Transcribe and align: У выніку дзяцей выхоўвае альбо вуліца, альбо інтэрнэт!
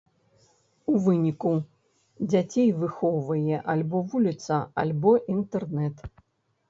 У 0.91 1.01
выніку 1.07 1.51
дзяцей 2.33 2.69
выхоўвае 2.81 3.57
альбо 3.75 3.97
вуліца, 4.15 4.55
альбо 4.85 5.11
інтэрнэт! 5.35 5.97